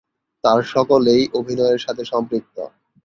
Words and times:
তার 0.43 0.59
সকলেই 0.73 1.23
অভিনয়ের 1.33 1.79
সাথে 1.79 2.03
সম্পৃক্ত। 2.05 2.57